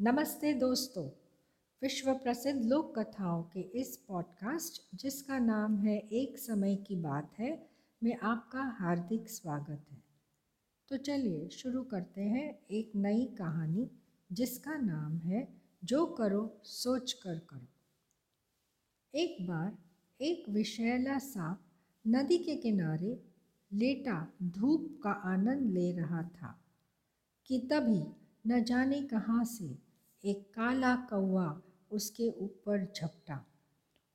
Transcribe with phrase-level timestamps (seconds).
[0.00, 1.04] नमस्ते दोस्तों
[1.82, 7.70] विश्व प्रसिद्ध लोक कथाओं के इस पॉडकास्ट, जिसका नाम है एक समय की बात है,
[8.02, 10.02] में आपका हार्दिक स्वागत है।
[10.88, 13.90] तो चलिए शुरू करते हैं एक नई कहानी,
[14.32, 15.48] जिसका नाम है
[15.84, 17.66] जो करो, सोच कर करो।
[19.14, 19.78] एक बार
[20.20, 21.64] एक विषैला सांप
[22.06, 23.18] नदी के किनारे
[23.72, 26.64] लेटा धूप का आनंद ले रहा था,
[27.46, 28.02] कि तभी
[28.46, 29.85] न जाने कहाँ से
[30.26, 33.46] एक काला कौवा उसके ऊपर झपटा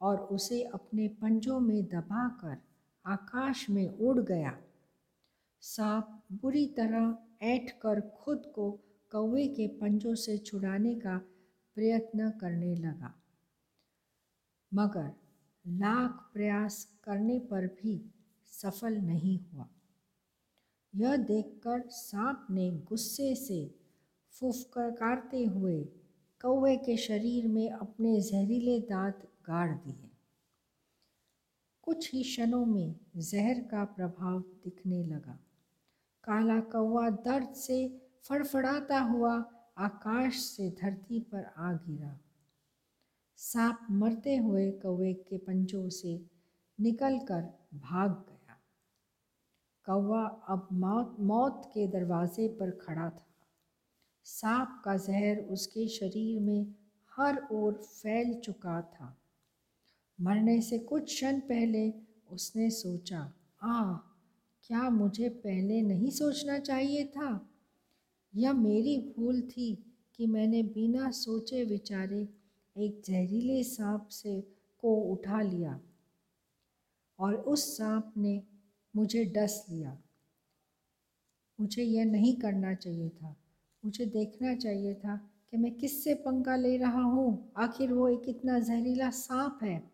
[0.02, 2.58] और उसे अपने पंजों में दबाकर
[3.06, 4.58] आकाश में उड़ गया।
[5.62, 8.72] सांप बुरी तरह ऐठ कर खुद को
[9.12, 11.18] कौवे के पंजों से छुड़ाने का
[11.76, 13.14] प्रयत्न करने लगा।
[14.74, 15.12] मगर
[15.68, 18.12] लाख प्रयास करने पर भी
[18.46, 19.68] सफल नहीं हुआ।
[20.96, 23.76] यह देखकर सांप ने गुस्से से
[24.30, 25.90] फुफकारते हुए
[26.42, 30.10] कौवे के शरीर में अपने जहरीले दांत गाड़ दिए।
[31.82, 35.40] कुछ ही क्षणों में जहर का प्रभाव दिखने लगा।
[36.24, 39.46] काला कौवा दर्द से फड़फड़ाता हुआ
[39.78, 42.20] आकाश से धरती पर आ गिरा।
[43.36, 46.26] सांप मरते हुए कौवे के पंजों से
[46.80, 48.58] निकलकर भाग गया।
[49.86, 53.31] कौवा अब मौत मौत के दरवाजे पर खड़ा था।
[54.26, 56.76] सांप का जहर उसके शरीर में
[57.18, 59.18] हर ओर फैल चुका था।
[60.22, 61.94] मरने से कुछ क्षण पहले
[62.32, 63.34] उसने सोचा
[63.64, 63.94] आ
[64.64, 67.50] क्या मुझे पहले नहीं सोचना चाहिए था?
[68.36, 72.28] यह मेरी भूल थी कि मैंने बिना सोचे विचारे
[72.78, 74.42] एक जहरीले सांप से
[74.78, 75.80] को उठा लिया
[77.20, 78.44] और उस सांप ने
[78.96, 79.98] मुझे डस लिया।
[81.60, 83.36] मुझे यह नहीं करना चाहिए था।
[83.86, 88.60] मुझे देखना चाहिए था कि मैं किससे पंगा ले रहा हूँ। आखिर वो एक इतना
[88.60, 89.92] जहरीला सांप है।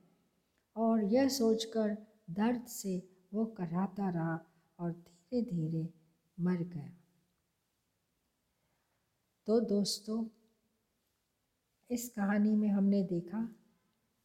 [0.76, 1.98] और यह सोचकर
[2.30, 4.46] दर्द से वो कराता रहा
[4.80, 5.90] और धीरे धीरे
[6.40, 6.94] मर गया।
[9.46, 10.26] तो दोस्तों,
[11.92, 13.50] इस कहानी में हमने देखा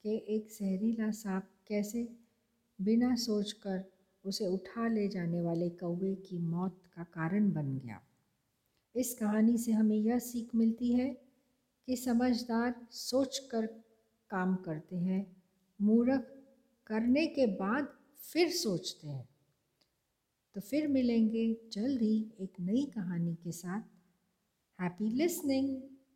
[0.03, 2.17] कि एक जहरीला सांप कैसे
[2.81, 3.85] बिना सोचकर
[4.25, 8.01] उसे उठा ले जाने वाले कौवे की मौत का कारण बन गया।
[8.97, 11.09] इस कहानी से हमें यह सीख मिलती है
[11.87, 13.67] कि समझदार सोच कर
[14.31, 15.37] काम करते हैं,
[15.81, 16.45] मूर्ख
[16.87, 19.29] करने के बाद फिर सोचते हैं।
[20.55, 23.83] तो फिर मिलेंगे जल्द ही एक नई कहानी के साथ।
[24.81, 25.83] Happy listening